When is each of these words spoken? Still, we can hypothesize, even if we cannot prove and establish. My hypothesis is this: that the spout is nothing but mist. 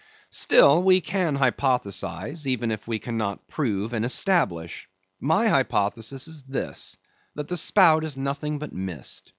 Still, 0.31 0.81
we 0.81 0.99
can 0.99 1.37
hypothesize, 1.37 2.47
even 2.47 2.71
if 2.71 2.87
we 2.87 2.97
cannot 2.97 3.47
prove 3.47 3.93
and 3.93 4.03
establish. 4.03 4.89
My 5.19 5.47
hypothesis 5.47 6.27
is 6.27 6.41
this: 6.41 6.97
that 7.35 7.49
the 7.49 7.55
spout 7.55 8.03
is 8.03 8.17
nothing 8.17 8.57
but 8.57 8.73
mist. 8.73 9.29